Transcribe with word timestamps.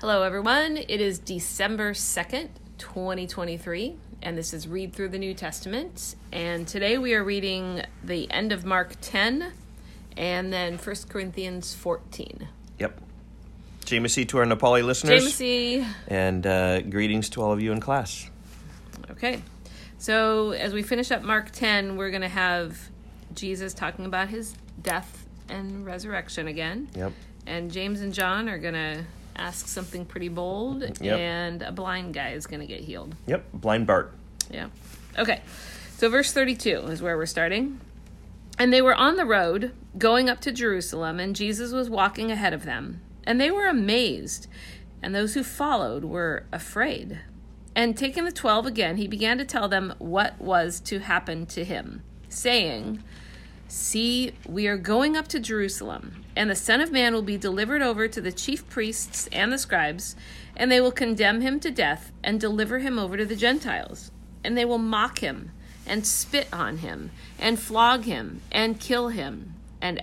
Hello, 0.00 0.22
everyone. 0.22 0.78
It 0.78 1.02
is 1.02 1.18
December 1.18 1.92
2nd, 1.92 2.48
2023, 2.78 3.96
and 4.22 4.38
this 4.38 4.54
is 4.54 4.66
Read 4.66 4.94
Through 4.94 5.10
the 5.10 5.18
New 5.18 5.34
Testament. 5.34 6.16
And 6.32 6.66
today 6.66 6.96
we 6.96 7.12
are 7.12 7.22
reading 7.22 7.82
the 8.02 8.30
end 8.30 8.50
of 8.50 8.64
Mark 8.64 8.94
10 9.02 9.52
and 10.16 10.50
then 10.50 10.78
1 10.78 10.96
Corinthians 11.10 11.74
14. 11.74 12.48
Yep. 12.78 12.98
Jai 13.84 13.98
Masih 13.98 14.26
to 14.28 14.38
our 14.38 14.46
Nepali 14.46 14.82
listeners. 14.82 15.22
Jai 15.22 15.28
Masih. 15.28 15.86
And 16.08 16.46
uh, 16.46 16.80
greetings 16.80 17.28
to 17.30 17.42
all 17.42 17.52
of 17.52 17.60
you 17.60 17.70
in 17.70 17.78
class. 17.78 18.30
Okay. 19.10 19.42
So 19.98 20.52
as 20.52 20.72
we 20.72 20.82
finish 20.82 21.10
up 21.10 21.22
Mark 21.22 21.50
10, 21.50 21.98
we're 21.98 22.08
going 22.08 22.22
to 22.22 22.28
have 22.28 22.88
Jesus 23.34 23.74
talking 23.74 24.06
about 24.06 24.30
his 24.30 24.54
death 24.80 25.26
and 25.50 25.84
resurrection 25.84 26.48
again. 26.48 26.88
Yep. 26.96 27.12
And 27.46 27.70
James 27.70 28.00
and 28.00 28.14
John 28.14 28.48
are 28.48 28.58
going 28.58 28.72
to 28.72 29.04
ask 29.40 29.66
something 29.66 30.04
pretty 30.04 30.28
bold, 30.28 30.82
Yep. 31.00 31.18
and 31.18 31.62
a 31.62 31.72
blind 31.72 32.14
guy 32.14 32.30
is 32.30 32.46
going 32.46 32.60
to 32.60 32.66
get 32.66 32.80
healed. 32.80 33.14
Yep. 33.26 33.44
Blind 33.54 33.86
Bart. 33.86 34.12
Yeah. 34.50 34.68
Okay. 35.18 35.40
So 35.96 36.08
verse 36.08 36.32
32 36.32 36.70
is 36.88 37.02
where 37.02 37.16
we're 37.16 37.26
starting. 37.26 37.80
And 38.58 38.72
they 38.72 38.82
were 38.82 38.94
on 38.94 39.16
the 39.16 39.24
road 39.24 39.72
going 39.96 40.28
up 40.28 40.40
to 40.40 40.52
Jerusalem, 40.52 41.18
and 41.18 41.34
Jesus 41.34 41.72
was 41.72 41.88
walking 41.88 42.30
ahead 42.30 42.52
of 42.52 42.64
them. 42.64 43.00
And 43.24 43.40
they 43.40 43.50
were 43.50 43.66
amazed, 43.66 44.46
and 45.02 45.14
those 45.14 45.34
who 45.34 45.42
followed 45.42 46.04
were 46.04 46.44
afraid. 46.52 47.20
And 47.74 47.96
taking 47.96 48.24
the 48.24 48.32
twelve 48.32 48.66
again, 48.66 48.96
he 48.96 49.06
began 49.06 49.38
to 49.38 49.44
tell 49.44 49.68
them 49.68 49.94
what 49.98 50.38
was 50.40 50.80
to 50.80 50.98
happen 50.98 51.46
to 51.46 51.64
him, 51.64 52.02
saying, 52.28 53.02
See, 53.68 54.32
we 54.46 54.66
are 54.66 54.76
going 54.76 55.16
up 55.16 55.28
to 55.28 55.38
Jerusalem, 55.40 56.19
and 56.36 56.50
the 56.50 56.56
Son 56.56 56.80
of 56.80 56.92
Man 56.92 57.12
will 57.12 57.22
be 57.22 57.36
delivered 57.36 57.82
over 57.82 58.08
to 58.08 58.20
the 58.20 58.32
chief 58.32 58.68
priests 58.68 59.28
and 59.32 59.52
the 59.52 59.58
scribes, 59.58 60.16
and 60.56 60.70
they 60.70 60.80
will 60.80 60.92
condemn 60.92 61.40
him 61.40 61.60
to 61.60 61.70
death 61.70 62.12
and 62.22 62.40
deliver 62.40 62.78
him 62.78 62.98
over 62.98 63.16
to 63.16 63.24
the 63.24 63.36
Gentiles. 63.36 64.10
And 64.44 64.56
they 64.56 64.64
will 64.64 64.78
mock 64.78 65.18
him, 65.18 65.52
and 65.86 66.06
spit 66.06 66.48
on 66.52 66.78
him, 66.78 67.10
and 67.38 67.58
flog 67.58 68.04
him, 68.04 68.40
and 68.50 68.80
kill 68.80 69.08
him. 69.08 69.54
And 69.80 70.02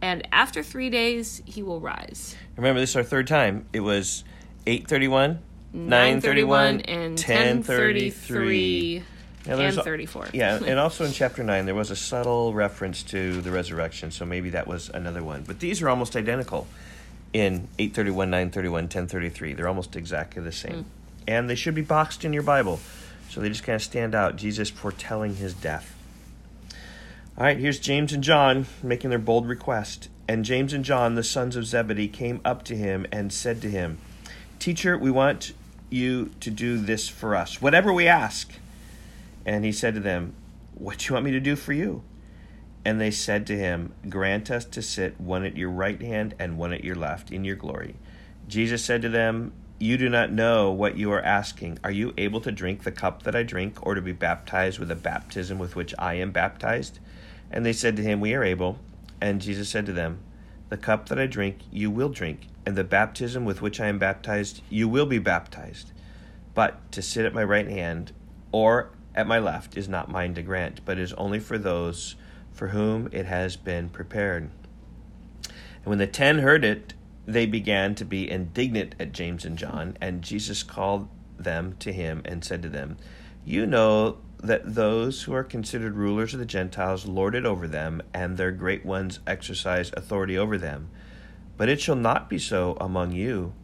and 0.00 0.26
after 0.32 0.62
three 0.62 0.90
days 0.90 1.42
he 1.46 1.62
will 1.62 1.80
rise. 1.80 2.36
Remember, 2.56 2.80
this 2.80 2.90
is 2.90 2.96
our 2.96 3.02
third 3.02 3.26
time. 3.26 3.66
It 3.72 3.80
was 3.80 4.22
831, 4.66 5.40
931 5.72 6.76
931, 6.76 6.80
and 6.82 7.12
1033. 7.18 8.98
1033 8.98 9.13
Now, 9.46 9.58
and 9.58 9.76
34. 9.76 10.28
Yeah, 10.32 10.58
and 10.64 10.78
also 10.78 11.04
in 11.04 11.12
chapter 11.12 11.42
9, 11.42 11.66
there 11.66 11.74
was 11.74 11.90
a 11.90 11.96
subtle 11.96 12.54
reference 12.54 13.02
to 13.04 13.40
the 13.42 13.50
resurrection, 13.50 14.10
so 14.10 14.24
maybe 14.24 14.50
that 14.50 14.66
was 14.66 14.88
another 14.88 15.22
one. 15.22 15.42
But 15.42 15.60
these 15.60 15.82
are 15.82 15.88
almost 15.88 16.16
identical 16.16 16.66
in 17.34 17.68
831, 17.78 18.30
931, 18.30 18.84
1033. 18.84 19.52
They're 19.52 19.68
almost 19.68 19.96
exactly 19.96 20.42
the 20.42 20.52
same. 20.52 20.72
Mm. 20.72 20.84
And 21.26 21.50
they 21.50 21.54
should 21.54 21.74
be 21.74 21.82
boxed 21.82 22.24
in 22.24 22.32
your 22.32 22.42
Bible, 22.42 22.80
so 23.28 23.40
they 23.40 23.48
just 23.48 23.64
kind 23.64 23.76
of 23.76 23.82
stand 23.82 24.14
out. 24.14 24.36
Jesus 24.36 24.70
foretelling 24.70 25.36
his 25.36 25.52
death. 25.52 25.94
All 27.36 27.44
right, 27.44 27.58
here's 27.58 27.80
James 27.80 28.12
and 28.12 28.22
John 28.22 28.66
making 28.82 29.10
their 29.10 29.18
bold 29.18 29.48
request. 29.48 30.08
And 30.26 30.44
James 30.44 30.72
and 30.72 30.84
John, 30.84 31.16
the 31.16 31.24
sons 31.24 31.56
of 31.56 31.66
Zebedee, 31.66 32.08
came 32.08 32.40
up 32.44 32.62
to 32.64 32.76
him 32.76 33.06
and 33.12 33.32
said 33.32 33.60
to 33.62 33.70
him, 33.70 33.98
Teacher, 34.58 34.96
we 34.96 35.10
want 35.10 35.52
you 35.90 36.30
to 36.40 36.50
do 36.50 36.78
this 36.78 37.08
for 37.08 37.34
us, 37.34 37.60
whatever 37.60 37.92
we 37.92 38.06
ask. 38.06 38.52
And 39.46 39.64
he 39.64 39.72
said 39.72 39.94
to 39.94 40.00
them, 40.00 40.34
What 40.74 40.98
do 40.98 41.06
you 41.06 41.12
want 41.14 41.26
me 41.26 41.32
to 41.32 41.40
do 41.40 41.56
for 41.56 41.72
you? 41.72 42.02
And 42.84 43.00
they 43.00 43.10
said 43.10 43.46
to 43.46 43.56
him, 43.56 43.94
Grant 44.08 44.50
us 44.50 44.64
to 44.66 44.82
sit 44.82 45.20
one 45.20 45.44
at 45.44 45.56
your 45.56 45.70
right 45.70 46.00
hand 46.00 46.34
and 46.38 46.58
one 46.58 46.72
at 46.72 46.84
your 46.84 46.96
left 46.96 47.30
in 47.30 47.44
your 47.44 47.56
glory. 47.56 47.96
Jesus 48.46 48.84
said 48.84 49.00
to 49.02 49.08
them, 49.08 49.52
You 49.78 49.96
do 49.96 50.08
not 50.08 50.30
know 50.30 50.70
what 50.70 50.98
you 50.98 51.10
are 51.12 51.22
asking. 51.22 51.78
Are 51.82 51.90
you 51.90 52.12
able 52.18 52.40
to 52.42 52.52
drink 52.52 52.82
the 52.82 52.92
cup 52.92 53.22
that 53.22 53.34
I 53.34 53.42
drink, 53.42 53.78
or 53.86 53.94
to 53.94 54.02
be 54.02 54.12
baptized 54.12 54.78
with 54.78 54.88
the 54.88 54.94
baptism 54.94 55.58
with 55.58 55.76
which 55.76 55.94
I 55.98 56.14
am 56.14 56.30
baptized? 56.30 56.98
And 57.50 57.64
they 57.64 57.72
said 57.72 57.96
to 57.96 58.02
him, 58.02 58.20
We 58.20 58.34
are 58.34 58.44
able. 58.44 58.78
And 59.20 59.40
Jesus 59.40 59.70
said 59.70 59.86
to 59.86 59.92
them, 59.92 60.18
The 60.68 60.76
cup 60.76 61.08
that 61.08 61.18
I 61.18 61.26
drink, 61.26 61.60
you 61.70 61.90
will 61.90 62.10
drink, 62.10 62.48
and 62.66 62.76
the 62.76 62.84
baptism 62.84 63.46
with 63.46 63.62
which 63.62 63.80
I 63.80 63.86
am 63.86 63.98
baptized, 63.98 64.60
you 64.68 64.88
will 64.88 65.06
be 65.06 65.18
baptized. 65.18 65.92
But 66.52 66.92
to 66.92 67.00
sit 67.00 67.24
at 67.24 67.34
my 67.34 67.44
right 67.44 67.68
hand 67.68 68.12
or 68.52 68.90
at 69.14 69.26
my 69.26 69.38
left 69.38 69.76
is 69.76 69.88
not 69.88 70.10
mine 70.10 70.34
to 70.34 70.42
grant, 70.42 70.84
but 70.84 70.98
is 70.98 71.12
only 71.14 71.38
for 71.38 71.58
those 71.58 72.16
for 72.52 72.68
whom 72.68 73.08
it 73.12 73.26
has 73.26 73.56
been 73.56 73.88
prepared. 73.88 74.50
And 75.44 75.86
when 75.86 75.98
the 75.98 76.06
ten 76.06 76.38
heard 76.38 76.64
it, 76.64 76.94
they 77.26 77.46
began 77.46 77.94
to 77.96 78.04
be 78.04 78.30
indignant 78.30 78.94
at 79.00 79.12
James 79.12 79.44
and 79.44 79.56
John, 79.56 79.96
and 80.00 80.22
Jesus 80.22 80.62
called 80.62 81.08
them 81.38 81.76
to 81.80 81.92
him 81.92 82.22
and 82.24 82.44
said 82.44 82.62
to 82.62 82.68
them, 82.68 82.96
You 83.44 83.66
know 83.66 84.18
that 84.38 84.74
those 84.74 85.22
who 85.22 85.34
are 85.34 85.44
considered 85.44 85.96
rulers 85.96 86.34
of 86.34 86.40
the 86.40 86.46
Gentiles 86.46 87.06
lord 87.06 87.34
it 87.34 87.46
over 87.46 87.66
them, 87.66 88.02
and 88.12 88.36
their 88.36 88.52
great 88.52 88.84
ones 88.84 89.20
exercise 89.26 89.90
authority 89.96 90.36
over 90.36 90.58
them. 90.58 90.90
But 91.56 91.68
it 91.68 91.80
shall 91.80 91.96
not 91.96 92.28
be 92.28 92.38
so 92.38 92.76
among 92.80 93.12
you. 93.12 93.54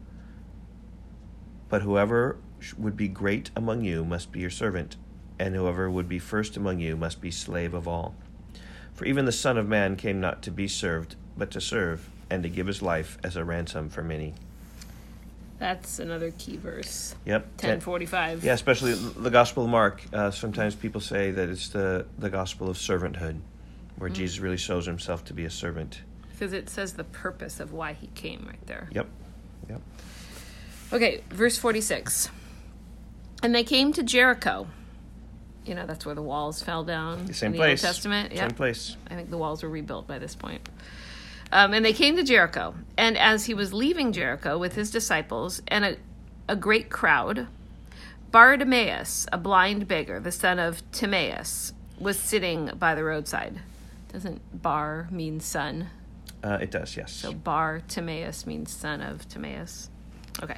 But 1.69 1.83
whoever 1.83 2.37
would 2.77 2.97
be 2.97 3.07
great 3.07 3.51
among 3.55 3.83
you 3.83 4.03
must 4.03 4.31
be 4.31 4.39
your 4.39 4.49
servant, 4.49 4.97
and 5.41 5.55
whoever 5.55 5.89
would 5.89 6.07
be 6.07 6.19
first 6.19 6.55
among 6.55 6.79
you 6.79 6.95
must 6.95 7.19
be 7.19 7.31
slave 7.31 7.73
of 7.73 7.87
all. 7.87 8.13
For 8.93 9.05
even 9.05 9.25
the 9.25 9.31
Son 9.31 9.57
of 9.57 9.67
Man 9.67 9.95
came 9.95 10.21
not 10.21 10.43
to 10.43 10.51
be 10.51 10.67
served, 10.67 11.15
but 11.35 11.49
to 11.51 11.59
serve, 11.59 12.07
and 12.29 12.43
to 12.43 12.49
give 12.49 12.67
his 12.67 12.83
life 12.83 13.17
as 13.23 13.35
a 13.35 13.43
ransom 13.43 13.89
for 13.89 14.03
many. 14.03 14.35
That's 15.57 15.97
another 15.97 16.31
key 16.31 16.57
verse. 16.57 17.15
Yep. 17.25 17.43
1045. 17.53 18.43
Yeah, 18.43 18.53
especially 18.53 18.93
the 18.93 19.31
Gospel 19.31 19.63
of 19.63 19.69
Mark. 19.69 20.03
Uh, 20.13 20.29
sometimes 20.29 20.75
people 20.75 21.01
say 21.01 21.31
that 21.31 21.49
it's 21.49 21.69
the, 21.69 22.05
the 22.19 22.29
Gospel 22.29 22.69
of 22.69 22.77
servanthood, 22.77 23.39
where 23.97 24.09
Jesus 24.09 24.39
really 24.39 24.57
shows 24.57 24.85
himself 24.85 25.25
to 25.25 25.33
be 25.33 25.45
a 25.45 25.49
servant. 25.49 26.01
Because 26.31 26.53
it 26.53 26.69
says 26.69 26.93
the 26.93 27.03
purpose 27.03 27.59
of 27.59 27.73
why 27.73 27.93
he 27.93 28.07
came 28.13 28.45
right 28.47 28.65
there. 28.67 28.89
Yep. 28.91 29.07
Yep. 29.69 29.81
Okay, 30.93 31.23
verse 31.29 31.57
46. 31.57 32.29
And 33.41 33.55
they 33.55 33.63
came 33.63 33.91
to 33.93 34.03
Jericho. 34.03 34.67
You 35.65 35.75
know, 35.75 35.85
that's 35.85 36.05
where 36.05 36.15
the 36.15 36.21
walls 36.21 36.61
fell 36.63 36.83
down 36.83 37.31
Same 37.33 37.47
in 37.47 37.51
the 37.53 37.57
place. 37.57 37.83
Old 37.83 37.93
Testament. 37.93 38.35
Same 38.35 38.51
place. 38.51 38.97
I 39.09 39.15
think 39.15 39.29
the 39.29 39.37
walls 39.37 39.63
were 39.63 39.69
rebuilt 39.69 40.07
by 40.07 40.19
this 40.19 40.35
point. 40.35 40.67
Um, 41.51 41.73
and 41.73 41.85
they 41.85 41.93
came 41.93 42.15
to 42.15 42.23
Jericho. 42.23 42.73
And 42.97 43.17
as 43.17 43.45
he 43.45 43.53
was 43.53 43.73
leaving 43.73 44.11
Jericho 44.11 44.57
with 44.57 44.75
his 44.75 44.89
disciples 44.89 45.61
and 45.67 45.85
a, 45.85 45.97
a 46.47 46.55
great 46.55 46.89
crowd, 46.89 47.47
Bartimaeus, 48.31 49.27
a 49.31 49.37
blind 49.37 49.87
beggar, 49.87 50.19
the 50.19 50.31
son 50.31 50.57
of 50.57 50.89
Timaeus, 50.91 51.73
was 51.99 52.17
sitting 52.17 52.71
by 52.79 52.95
the 52.95 53.03
roadside. 53.03 53.59
Doesn't 54.11 54.61
bar 54.61 55.07
mean 55.11 55.39
son? 55.39 55.89
Uh, 56.43 56.57
it 56.61 56.71
does, 56.71 56.97
yes. 56.97 57.11
So 57.11 57.33
Bar 57.33 57.81
Timaeus 57.87 58.45
means 58.45 58.71
son 58.71 59.01
of 59.01 59.27
Timaeus. 59.29 59.89
Okay. 60.41 60.57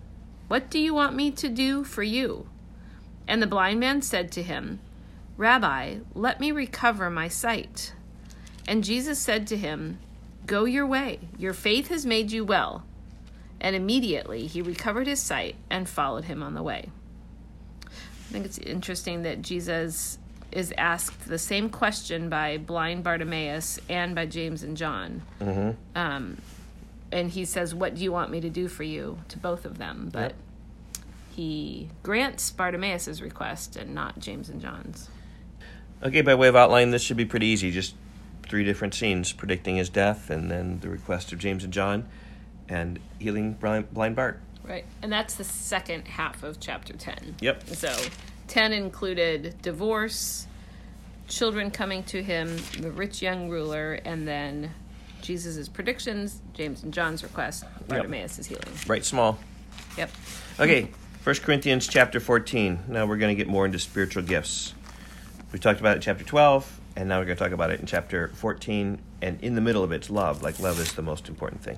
What 0.51 0.69
do 0.69 0.79
you 0.79 0.93
want 0.93 1.15
me 1.15 1.31
to 1.31 1.47
do 1.47 1.85
for 1.85 2.03
you? 2.03 2.49
And 3.25 3.41
the 3.41 3.47
blind 3.47 3.79
man 3.79 4.01
said 4.01 4.33
to 4.33 4.43
him, 4.43 4.81
Rabbi, 5.37 5.99
let 6.13 6.41
me 6.41 6.51
recover 6.51 7.09
my 7.09 7.29
sight. 7.29 7.93
And 8.67 8.83
Jesus 8.83 9.17
said 9.17 9.47
to 9.47 9.55
him, 9.55 9.99
Go 10.45 10.65
your 10.65 10.85
way, 10.85 11.19
your 11.37 11.53
faith 11.53 11.87
has 11.87 12.05
made 12.05 12.33
you 12.33 12.43
well. 12.43 12.83
And 13.61 13.77
immediately 13.77 14.45
he 14.45 14.61
recovered 14.61 15.07
his 15.07 15.21
sight 15.21 15.55
and 15.69 15.87
followed 15.87 16.25
him 16.25 16.43
on 16.43 16.53
the 16.53 16.63
way. 16.63 16.89
I 17.85 18.33
think 18.33 18.45
it's 18.45 18.57
interesting 18.57 19.21
that 19.21 19.41
Jesus 19.41 20.19
is 20.51 20.73
asked 20.77 21.29
the 21.29 21.39
same 21.39 21.69
question 21.69 22.27
by 22.27 22.57
blind 22.57 23.05
Bartimaeus 23.05 23.79
and 23.87 24.13
by 24.13 24.25
James 24.25 24.63
and 24.63 24.75
John. 24.75 25.21
Mm-hmm. 25.39 25.97
Um, 25.97 26.39
and 27.11 27.29
he 27.31 27.45
says, 27.45 27.73
What 27.75 27.95
do 27.95 28.03
you 28.03 28.11
want 28.11 28.31
me 28.31 28.41
to 28.41 28.49
do 28.49 28.67
for 28.67 28.83
you? 28.83 29.19
to 29.29 29.37
both 29.37 29.65
of 29.65 29.77
them. 29.77 30.09
But 30.11 30.31
Yep. 30.31 30.35
he 31.35 31.89
grants 32.03 32.49
Bartimaeus' 32.51 33.21
request 33.21 33.75
and 33.75 33.93
not 33.95 34.19
James 34.19 34.49
and 34.49 34.61
John's. 34.61 35.09
Okay, 36.03 36.21
by 36.21 36.35
way 36.35 36.47
of 36.47 36.55
outline, 36.55 36.91
this 36.91 37.01
should 37.03 37.17
be 37.17 37.25
pretty 37.25 37.45
easy. 37.47 37.71
Just 37.71 37.95
three 38.43 38.63
different 38.63 38.93
scenes 38.93 39.31
predicting 39.31 39.77
his 39.77 39.87
death, 39.89 40.29
and 40.29 40.49
then 40.49 40.79
the 40.79 40.89
request 40.89 41.31
of 41.31 41.39
James 41.39 41.63
and 41.63 41.71
John, 41.71 42.07
and 42.67 42.99
healing 43.19 43.53
blind, 43.53 43.93
blind 43.93 44.15
Bart. 44.15 44.39
Right. 44.63 44.85
And 45.01 45.11
that's 45.11 45.35
the 45.35 45.43
second 45.43 46.07
half 46.07 46.43
of 46.43 46.59
chapter 46.59 46.93
10. 46.93 47.35
Yep. 47.41 47.67
So 47.69 47.95
10 48.47 48.73
included 48.73 49.55
divorce, 49.61 50.47
children 51.27 51.71
coming 51.71 52.03
to 52.05 52.21
him, 52.21 52.57
the 52.79 52.91
rich 52.91 53.21
young 53.21 53.49
ruler, 53.49 53.93
and 54.05 54.27
then 54.27 54.71
Jesus' 55.21 55.67
predictions, 55.67 56.41
James 56.53 56.83
and 56.83 56.93
John's 56.93 57.23
request, 57.23 57.65
Bartimaeus' 57.87 58.45
healing. 58.45 58.63
Right, 58.87 59.05
small. 59.05 59.39
Yep. 59.97 60.11
Okay, 60.59 60.89
1 61.23 61.35
Corinthians 61.37 61.87
chapter 61.87 62.19
14. 62.19 62.85
Now 62.87 63.05
we're 63.05 63.17
going 63.17 63.35
to 63.35 63.41
get 63.41 63.47
more 63.47 63.65
into 63.65 63.79
spiritual 63.79 64.23
gifts. 64.23 64.73
We 65.51 65.59
talked 65.59 65.79
about 65.79 65.93
it 65.93 65.95
in 65.97 66.01
chapter 66.01 66.23
12, 66.23 66.79
and 66.95 67.09
now 67.09 67.19
we're 67.19 67.25
going 67.25 67.37
to 67.37 67.43
talk 67.43 67.51
about 67.51 67.71
it 67.71 67.79
in 67.79 67.85
chapter 67.85 68.29
14. 68.29 68.99
And 69.21 69.39
in 69.41 69.55
the 69.55 69.61
middle 69.61 69.83
of 69.83 69.91
it, 69.91 69.97
it's 69.97 70.09
love. 70.09 70.41
Like, 70.41 70.59
love 70.59 70.79
is 70.79 70.93
the 70.93 71.01
most 71.01 71.29
important 71.29 71.61
thing. 71.61 71.77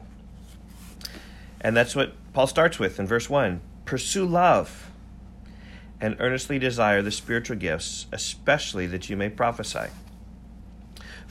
And 1.60 1.76
that's 1.76 1.96
what 1.96 2.14
Paul 2.34 2.48
starts 2.48 2.80
with 2.80 3.00
in 3.00 3.08
verse 3.08 3.30
1 3.30 3.62
Pursue 3.86 4.26
love 4.26 4.92
and 6.00 6.16
earnestly 6.20 6.60
desire 6.60 7.02
the 7.02 7.12
spiritual 7.12 7.56
gifts, 7.56 8.08
especially 8.12 8.88
that 8.88 9.10
you 9.10 9.16
may 9.16 9.30
prophesy. 9.30 9.90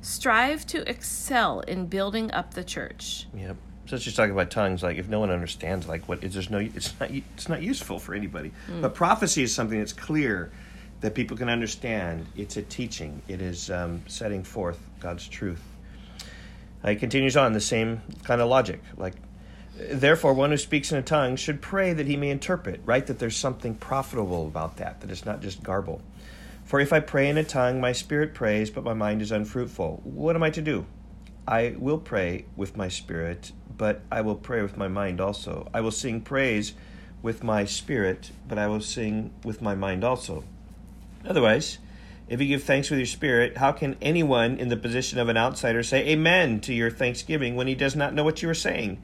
strive 0.00 0.66
to 0.66 0.88
excel 0.88 1.60
in 1.60 1.86
building 1.86 2.30
up 2.32 2.54
the 2.54 2.64
church. 2.64 3.26
Yep. 3.34 3.56
So 3.86 3.96
it's 3.96 4.04
just 4.04 4.16
talking 4.16 4.32
about 4.32 4.50
tongues. 4.50 4.82
Like 4.82 4.96
if 4.96 5.08
no 5.08 5.20
one 5.20 5.30
understands, 5.30 5.86
like 5.86 6.08
what 6.08 6.24
is 6.24 6.34
there's 6.34 6.50
no, 6.50 6.58
it's 6.58 6.92
not, 6.98 7.10
it's 7.10 7.48
not 7.48 7.62
useful 7.62 7.98
for 7.98 8.14
anybody. 8.14 8.52
But 8.80 8.94
prophecy 8.94 9.42
is 9.42 9.54
something 9.54 9.78
that's 9.78 9.92
clear 9.92 10.50
that 11.00 11.14
people 11.14 11.36
can 11.36 11.48
understand. 11.48 12.26
It's 12.36 12.56
a 12.56 12.62
teaching. 12.62 13.22
It 13.28 13.40
is 13.40 13.70
um, 13.70 14.02
setting 14.06 14.42
forth 14.42 14.80
God's 14.98 15.28
truth. 15.28 15.62
Uh, 16.82 16.90
he 16.90 16.96
continues 16.96 17.36
on 17.36 17.52
the 17.52 17.60
same 17.60 18.00
kind 18.24 18.40
of 18.40 18.48
logic. 18.48 18.80
Like, 18.96 19.14
therefore, 19.78 20.34
one 20.34 20.50
who 20.50 20.56
speaks 20.56 20.90
in 20.90 20.98
a 20.98 21.02
tongue 21.02 21.36
should 21.36 21.60
pray 21.60 21.92
that 21.92 22.06
he 22.06 22.16
may 22.16 22.30
interpret. 22.30 22.80
Right, 22.84 23.06
that 23.06 23.18
there's 23.18 23.36
something 23.36 23.74
profitable 23.74 24.46
about 24.46 24.78
that. 24.78 25.00
That 25.00 25.10
it's 25.10 25.24
not 25.24 25.42
just 25.42 25.62
garble. 25.62 26.00
For 26.66 26.80
if 26.80 26.92
I 26.92 26.98
pray 26.98 27.28
in 27.28 27.38
a 27.38 27.44
tongue, 27.44 27.80
my 27.80 27.92
spirit 27.92 28.34
prays, 28.34 28.70
but 28.70 28.82
my 28.82 28.92
mind 28.92 29.22
is 29.22 29.30
unfruitful. 29.30 30.00
What 30.02 30.34
am 30.34 30.42
I 30.42 30.50
to 30.50 30.60
do? 30.60 30.84
I 31.46 31.76
will 31.78 31.98
pray 31.98 32.46
with 32.56 32.76
my 32.76 32.88
spirit, 32.88 33.52
but 33.76 34.02
I 34.10 34.20
will 34.22 34.34
pray 34.34 34.62
with 34.62 34.76
my 34.76 34.88
mind 34.88 35.20
also. 35.20 35.68
I 35.72 35.80
will 35.80 35.92
sing 35.92 36.20
praise 36.20 36.72
with 37.22 37.44
my 37.44 37.64
spirit, 37.64 38.32
but 38.48 38.58
I 38.58 38.66
will 38.66 38.80
sing 38.80 39.30
with 39.44 39.62
my 39.62 39.76
mind 39.76 40.02
also. 40.02 40.42
Otherwise, 41.24 41.78
if 42.28 42.40
you 42.40 42.48
give 42.48 42.64
thanks 42.64 42.90
with 42.90 42.98
your 42.98 43.06
spirit, 43.06 43.58
how 43.58 43.70
can 43.70 43.96
anyone 44.02 44.58
in 44.58 44.68
the 44.68 44.76
position 44.76 45.20
of 45.20 45.28
an 45.28 45.36
outsider 45.36 45.84
say 45.84 46.04
amen 46.08 46.58
to 46.62 46.74
your 46.74 46.90
thanksgiving 46.90 47.54
when 47.54 47.68
he 47.68 47.76
does 47.76 47.94
not 47.94 48.12
know 48.12 48.24
what 48.24 48.42
you 48.42 48.50
are 48.50 48.54
saying? 48.54 49.00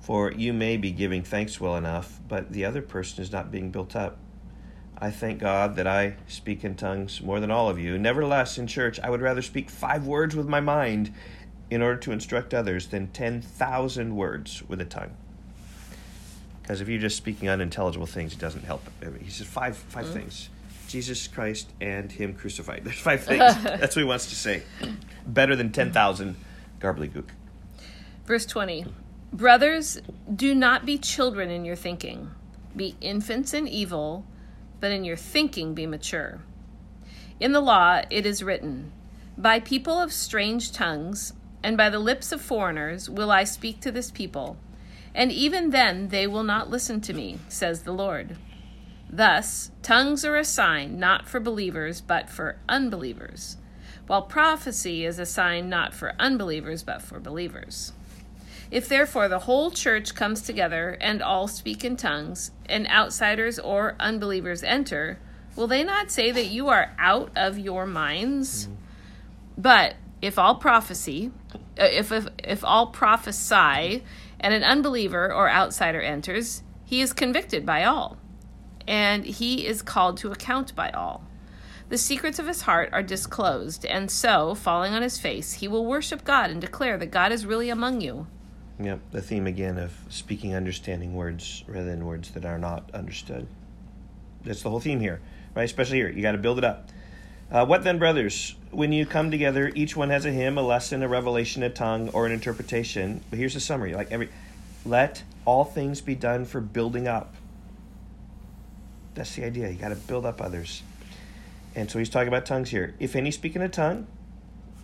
For 0.00 0.30
you 0.30 0.52
may 0.52 0.76
be 0.76 0.92
giving 0.92 1.24
thanks 1.24 1.60
well 1.60 1.74
enough, 1.74 2.20
but 2.28 2.52
the 2.52 2.64
other 2.64 2.80
person 2.80 3.24
is 3.24 3.32
not 3.32 3.50
being 3.50 3.72
built 3.72 3.96
up. 3.96 4.18
I 5.00 5.10
thank 5.10 5.38
God 5.38 5.76
that 5.76 5.86
I 5.86 6.16
speak 6.28 6.62
in 6.62 6.74
tongues 6.74 7.22
more 7.22 7.40
than 7.40 7.50
all 7.50 7.70
of 7.70 7.78
you. 7.78 7.98
Nevertheless, 7.98 8.58
in 8.58 8.66
church, 8.66 9.00
I 9.00 9.08
would 9.08 9.22
rather 9.22 9.40
speak 9.40 9.70
five 9.70 10.06
words 10.06 10.36
with 10.36 10.46
my 10.46 10.60
mind 10.60 11.14
in 11.70 11.80
order 11.80 11.96
to 12.00 12.12
instruct 12.12 12.52
others 12.52 12.88
than 12.88 13.08
10,000 13.08 14.14
words 14.14 14.62
with 14.68 14.80
a 14.80 14.84
tongue. 14.84 15.16
Because 16.62 16.80
if 16.80 16.88
you're 16.88 17.00
just 17.00 17.16
speaking 17.16 17.48
unintelligible 17.48 18.06
things, 18.06 18.34
it 18.34 18.38
doesn't 18.38 18.64
help. 18.64 18.82
He 19.22 19.30
says 19.30 19.46
five, 19.46 19.76
5 19.76 20.04
mm-hmm. 20.04 20.12
things 20.12 20.50
Jesus 20.90 21.28
Christ 21.28 21.70
and 21.80 22.10
Him 22.10 22.34
crucified. 22.34 22.82
There's 22.84 22.98
five 22.98 23.22
things. 23.22 23.38
That's 23.62 23.94
what 23.94 24.02
he 24.02 24.04
wants 24.04 24.26
to 24.26 24.34
say. 24.34 24.64
Better 25.26 25.54
than 25.54 25.72
10,000 25.72 26.36
gobbledygook. 26.80 27.28
Verse 28.26 28.44
20 28.44 28.86
Brothers, 29.32 30.00
do 30.34 30.54
not 30.56 30.84
be 30.84 30.98
children 30.98 31.50
in 31.50 31.64
your 31.64 31.76
thinking. 31.76 32.32
Be 32.74 32.96
infants 33.00 33.54
in 33.54 33.68
evil, 33.68 34.24
but 34.80 34.90
in 34.90 35.04
your 35.04 35.16
thinking 35.16 35.74
be 35.74 35.86
mature. 35.86 36.40
In 37.38 37.52
the 37.52 37.60
law 37.60 38.02
it 38.10 38.26
is 38.26 38.42
written, 38.42 38.92
By 39.38 39.60
people 39.60 40.00
of 40.00 40.12
strange 40.12 40.72
tongues 40.72 41.32
and 41.62 41.76
by 41.76 41.90
the 41.90 41.98
lips 41.98 42.32
of 42.32 42.40
foreigners 42.40 43.08
will 43.08 43.30
I 43.30 43.44
speak 43.44 43.80
to 43.80 43.92
this 43.92 44.10
people, 44.10 44.56
and 45.14 45.30
even 45.30 45.70
then 45.70 46.08
they 46.08 46.26
will 46.26 46.42
not 46.42 46.70
listen 46.70 47.00
to 47.02 47.12
me, 47.12 47.38
says 47.48 47.82
the 47.82 47.92
Lord. 47.92 48.36
Thus, 49.08 49.72
tongues 49.82 50.24
are 50.24 50.36
a 50.36 50.44
sign 50.44 50.98
not 50.98 51.28
for 51.28 51.40
believers, 51.40 52.00
but 52.00 52.30
for 52.30 52.58
unbelievers, 52.68 53.56
while 54.06 54.22
prophecy 54.22 55.04
is 55.04 55.18
a 55.18 55.26
sign 55.26 55.68
not 55.68 55.92
for 55.92 56.14
unbelievers, 56.18 56.82
but 56.82 57.02
for 57.02 57.18
believers. 57.18 57.92
If 58.70 58.88
therefore 58.88 59.28
the 59.28 59.40
whole 59.40 59.70
church 59.70 60.14
comes 60.14 60.42
together 60.42 60.96
and 61.00 61.22
all 61.22 61.48
speak 61.48 61.84
in 61.84 61.96
tongues, 61.96 62.52
and 62.66 62.86
outsiders 62.86 63.58
or 63.58 63.96
unbelievers 63.98 64.62
enter, 64.62 65.18
will 65.56 65.66
they 65.66 65.82
not 65.82 66.10
say 66.10 66.30
that 66.30 66.46
you 66.46 66.68
are 66.68 66.94
out 66.98 67.32
of 67.34 67.58
your 67.58 67.84
minds? 67.84 68.68
But 69.58 69.96
if 70.22 70.38
all 70.38 70.54
prophecy, 70.54 71.32
uh, 71.52 71.84
if, 71.84 72.12
if 72.12 72.28
if 72.38 72.64
all 72.64 72.88
prophesy, 72.88 74.04
and 74.38 74.54
an 74.54 74.62
unbeliever 74.62 75.32
or 75.32 75.50
outsider 75.50 76.00
enters, 76.00 76.62
he 76.84 77.00
is 77.00 77.12
convicted 77.12 77.66
by 77.66 77.84
all, 77.84 78.18
and 78.86 79.24
he 79.24 79.66
is 79.66 79.82
called 79.82 80.16
to 80.18 80.30
account 80.30 80.74
by 80.76 80.90
all. 80.90 81.24
The 81.88 81.98
secrets 81.98 82.38
of 82.38 82.46
his 82.46 82.62
heart 82.62 82.90
are 82.92 83.02
disclosed, 83.02 83.84
and 83.84 84.10
so, 84.10 84.54
falling 84.54 84.94
on 84.94 85.02
his 85.02 85.18
face, 85.18 85.54
he 85.54 85.66
will 85.66 85.84
worship 85.84 86.24
God 86.24 86.50
and 86.50 86.60
declare 86.60 86.96
that 86.98 87.10
God 87.10 87.32
is 87.32 87.44
really 87.44 87.68
among 87.68 88.00
you. 88.00 88.28
Yep, 88.82 89.00
the 89.10 89.20
theme 89.20 89.46
again 89.46 89.76
of 89.76 89.92
speaking 90.08 90.54
understanding 90.54 91.14
words 91.14 91.64
rather 91.66 91.84
than 91.84 92.06
words 92.06 92.30
that 92.30 92.46
are 92.46 92.58
not 92.58 92.90
understood. 92.94 93.46
That's 94.42 94.62
the 94.62 94.70
whole 94.70 94.80
theme 94.80 95.00
here, 95.00 95.20
right? 95.54 95.64
Especially 95.64 95.98
here. 95.98 96.08
You 96.08 96.22
got 96.22 96.32
to 96.32 96.38
build 96.38 96.56
it 96.56 96.64
up. 96.64 96.88
Uh, 97.50 97.66
what 97.66 97.84
then, 97.84 97.98
brothers? 97.98 98.54
When 98.70 98.92
you 98.92 99.04
come 99.04 99.30
together, 99.30 99.70
each 99.74 99.96
one 99.96 100.08
has 100.08 100.24
a 100.24 100.30
hymn, 100.30 100.56
a 100.56 100.62
lesson, 100.62 101.02
a 101.02 101.08
revelation, 101.08 101.62
a 101.62 101.68
tongue, 101.68 102.08
or 102.10 102.24
an 102.24 102.32
interpretation. 102.32 103.22
But 103.28 103.38
here's 103.38 103.52
the 103.52 103.60
summary: 103.60 103.92
like 103.92 104.12
every, 104.12 104.30
let 104.86 105.24
all 105.44 105.64
things 105.64 106.00
be 106.00 106.14
done 106.14 106.46
for 106.46 106.60
building 106.60 107.06
up. 107.06 107.34
That's 109.14 109.34
the 109.34 109.44
idea. 109.44 109.68
You 109.68 109.76
got 109.76 109.88
to 109.90 109.96
build 109.96 110.24
up 110.24 110.40
others. 110.40 110.82
And 111.74 111.90
so 111.90 111.98
he's 111.98 112.08
talking 112.08 112.28
about 112.28 112.46
tongues 112.46 112.70
here. 112.70 112.94
If 112.98 113.14
any 113.14 113.30
speak 113.30 113.56
in 113.56 113.62
a 113.62 113.68
tongue, 113.68 114.06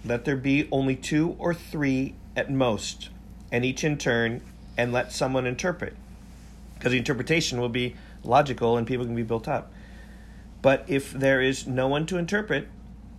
let 0.05 0.25
there 0.25 0.37
be 0.37 0.69
only 0.71 0.97
two 0.97 1.35
or 1.39 1.55
three 1.55 2.15
at 2.37 2.51
most, 2.51 3.09
and 3.51 3.65
each 3.65 3.85
in 3.85 3.99
turn, 3.99 4.41
and 4.77 4.93
let 4.93 5.13
someone 5.13 5.47
interpret. 5.47 5.95
because 6.77 6.93
the 6.93 6.99
interpretation 6.99 7.61
will 7.61 7.69
be 7.69 7.97
logical 8.23 8.77
and 8.77 8.87
people 8.87 9.05
can 9.07 9.15
be 9.15 9.23
built 9.23 9.49
up. 9.49 9.73
But 10.63 10.85
if 10.89 11.13
there 11.13 11.41
is 11.41 11.67
no 11.67 11.89
one 11.89 12.07
to 12.07 12.19
interpret, 12.19 12.69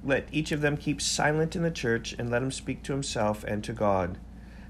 let 0.03 0.27
each 0.31 0.51
of 0.51 0.61
them 0.61 0.77
keep 0.77 1.01
silent 1.01 1.55
in 1.55 1.63
the 1.63 1.71
church 1.71 2.13
and 2.17 2.29
let 2.29 2.43
him 2.43 2.51
speak 2.51 2.83
to 2.83 2.93
himself 2.93 3.43
and 3.43 3.63
to 3.63 3.73
God. 3.73 4.17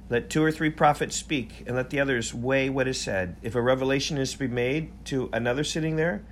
Let 0.09 0.29
two 0.29 0.43
or 0.43 0.51
three 0.53 0.69
prophets 0.69 1.17
speak, 1.17 1.65
and 1.67 1.75
let 1.75 1.89
the 1.89 1.99
others 1.99 2.33
weigh 2.33 2.69
what 2.69 2.87
is 2.87 2.99
said. 2.99 3.35
If 3.41 3.55
a 3.55 3.61
revelation 3.61 4.17
is 4.17 4.31
to 4.31 4.39
be 4.39 4.47
made 4.47 4.91
to 5.05 5.29
another 5.33 5.65
sitting 5.65 5.97
there, 5.97 6.23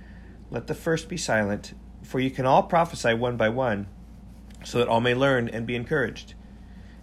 let 0.50 0.66
the 0.66 0.74
first 0.74 1.10
be 1.10 1.18
silent, 1.18 1.74
for 2.02 2.18
you 2.18 2.30
can 2.30 2.46
all 2.46 2.62
prophesy 2.62 3.12
one 3.12 3.36
by 3.36 3.50
one, 3.50 3.86
so 4.64 4.78
that 4.78 4.88
all 4.88 5.02
may 5.02 5.14
learn 5.14 5.50
and 5.50 5.66
be 5.66 5.76
encouraged. 5.76 6.32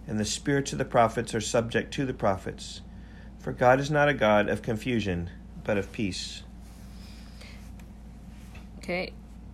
And 0.06 0.20
the 0.20 0.24
spirits 0.24 0.72
of 0.72 0.78
the 0.78 0.84
prophets 0.84 1.34
are 1.34 1.40
subject 1.40 1.92
to 1.94 2.04
the 2.04 2.14
prophets. 2.14 2.82
For 3.38 3.52
God 3.52 3.80
is 3.80 3.90
not 3.90 4.08
a 4.08 4.14
God 4.14 4.48
of 4.48 4.62
confusion, 4.62 5.30
but 5.64 5.78
of 5.78 5.92
peace. 5.92 6.42
Okay, 8.78 9.12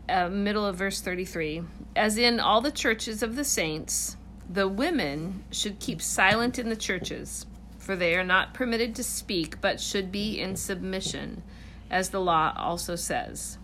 uh, 0.09 0.29
middle 0.29 0.67
of 0.67 0.77
verse 0.77 1.01
33. 1.01 1.63
As 1.95 2.19
in 2.19 2.41
all 2.41 2.61
the 2.61 2.73
churches 2.73 3.23
of 3.23 3.37
the 3.37 3.45
saints, 3.45 4.17
the 4.49 4.67
women 4.67 5.45
should 5.53 5.79
keep 5.79 6.03
silent 6.03 6.59
in 6.59 6.69
the 6.69 6.77
churches, 6.77 7.47
for 7.79 7.95
they 7.95 8.17
are 8.17 8.25
not 8.25 8.53
permitted 8.53 8.97
to 8.97 9.05
speak, 9.05 9.61
but 9.61 9.81
should 9.81 10.11
be 10.11 10.41
in 10.41 10.57
submission, 10.57 11.45
as 11.89 12.11
the 12.11 12.21
law 12.21 12.53
also 12.57 12.97
says. 12.97 13.59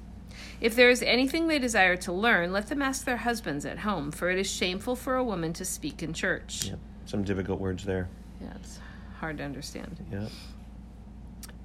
If 0.61 0.75
there 0.75 0.89
is 0.89 1.03
anything 1.03 1.49
they 1.49 1.59
desire 1.59 1.97
to 1.99 2.13
learn, 2.13 2.53
let 2.53 2.69
them 2.69 2.81
ask 2.81 3.05
their 3.05 3.19
husbands 3.19 3.67
at 3.67 3.81
home, 3.81 4.11
for 4.11 4.31
it 4.31 4.39
is 4.39 4.51
shameful 4.51 4.97
for 4.97 5.17
a 5.17 5.25
woman 5.25 5.53
to 5.55 5.65
speak 5.65 6.03
in 6.03 6.13
church. 6.13 6.67
Yep. 6.67 6.79
Some 7.05 7.25
difficult 7.25 7.61
words 7.61 7.85
there. 7.85 8.09
Yeah, 8.41 8.55
it's 8.57 8.81
hard 9.21 9.39
to 9.39 9.45
understand. 9.45 10.05
Yep. 10.11 10.31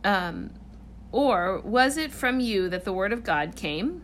Um, 0.03 0.49
or 1.11 1.59
was 1.59 1.97
it 1.97 2.11
from 2.11 2.39
you 2.39 2.69
that 2.69 2.85
the 2.85 2.93
word 2.93 3.13
of 3.13 3.23
God 3.23 3.55
came? 3.55 4.03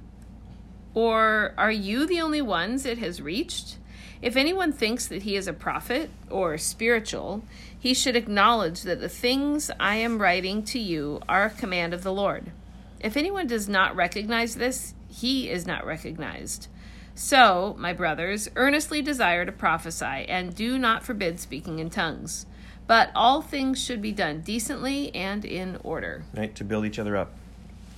Or 0.93 1.53
are 1.57 1.71
you 1.71 2.05
the 2.05 2.21
only 2.21 2.41
ones 2.41 2.85
it 2.85 2.97
has 2.97 3.21
reached? 3.21 3.77
If 4.21 4.35
anyone 4.35 4.73
thinks 4.73 5.05
that 5.07 5.23
he 5.23 5.35
is 5.35 5.47
a 5.47 5.53
prophet 5.53 6.09
or 6.29 6.57
spiritual, 6.57 7.43
he 7.77 7.93
should 7.93 8.15
acknowledge 8.15 8.81
that 8.81 8.99
the 8.99 9.09
things 9.09 9.69
I 9.79 9.97
am 9.97 10.19
writing 10.19 10.63
to 10.63 10.79
you 10.79 11.21
are 11.29 11.45
a 11.45 11.49
command 11.51 11.93
of 11.93 12.03
the 12.03 12.11
Lord. 12.13 12.51
If 12.99 13.17
anyone 13.17 13.47
does 13.47 13.67
not 13.69 13.95
recognize 13.95 14.55
this, 14.55 14.93
he 15.07 15.49
is 15.49 15.65
not 15.65 15.85
recognized. 15.85 16.67
So, 17.15 17.75
my 17.79 17.93
brothers, 17.93 18.47
earnestly 18.55 19.01
desire 19.01 19.45
to 19.45 19.51
prophesy, 19.51 20.05
and 20.05 20.53
do 20.55 20.77
not 20.77 21.03
forbid 21.03 21.39
speaking 21.39 21.79
in 21.79 21.89
tongues. 21.89 22.45
But 22.85 23.09
all 23.15 23.41
things 23.41 23.83
should 23.83 24.01
be 24.01 24.11
done 24.11 24.41
decently 24.41 25.13
and 25.15 25.43
in 25.43 25.77
order. 25.83 26.23
Right? 26.35 26.53
To 26.55 26.63
build 26.63 26.85
each 26.85 26.99
other 26.99 27.17
up. 27.17 27.33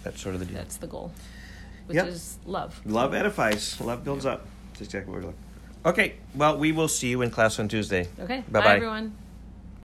That's 0.04 0.22
sort 0.22 0.36
of 0.36 0.40
the 0.40 0.46
deal. 0.48 0.56
That's 0.56 0.78
the 0.78 0.88
goal, 0.88 1.12
which 1.86 1.96
Yep. 1.96 2.08
is 2.08 2.38
love. 2.46 2.82
Love 2.86 3.14
edifies. 3.14 3.80
Love 3.82 4.04
builds 4.04 4.26
up. 4.26 4.46
That's 4.72 4.82
exactly 4.82 5.12
what 5.12 5.22
we're 5.22 5.28
looking. 5.28 5.44
Okay. 5.86 6.14
Well, 6.34 6.58
we 6.58 6.72
will 6.72 6.88
see 6.88 7.10
you 7.10 7.22
in 7.22 7.30
class 7.30 7.60
on 7.60 7.68
Tuesday. 7.68 8.08
Okay. 8.20 8.44
Bye-bye. 8.50 8.66
Bye, 8.66 8.76
everyone. 8.78 9.16